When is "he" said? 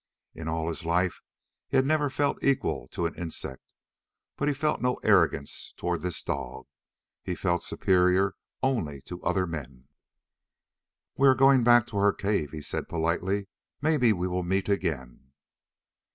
1.67-1.77, 4.47-4.53, 7.21-7.35, 12.49-12.63